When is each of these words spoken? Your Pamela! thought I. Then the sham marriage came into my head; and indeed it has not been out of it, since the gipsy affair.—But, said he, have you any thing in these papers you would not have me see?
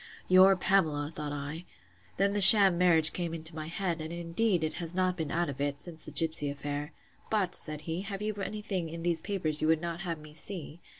Your 0.27 0.55
Pamela! 0.57 1.11
thought 1.13 1.31
I. 1.31 1.63
Then 2.17 2.33
the 2.33 2.41
sham 2.41 2.75
marriage 2.75 3.13
came 3.13 3.35
into 3.35 3.53
my 3.55 3.67
head; 3.67 4.01
and 4.01 4.11
indeed 4.11 4.63
it 4.63 4.73
has 4.81 4.95
not 4.95 5.15
been 5.15 5.29
out 5.29 5.47
of 5.47 5.61
it, 5.61 5.79
since 5.79 6.05
the 6.05 6.11
gipsy 6.11 6.49
affair.—But, 6.49 7.53
said 7.53 7.81
he, 7.81 8.01
have 8.01 8.19
you 8.23 8.33
any 8.37 8.63
thing 8.63 8.89
in 8.89 9.03
these 9.03 9.21
papers 9.21 9.61
you 9.61 9.67
would 9.67 9.79
not 9.79 9.99
have 10.01 10.17
me 10.17 10.33
see? 10.33 10.81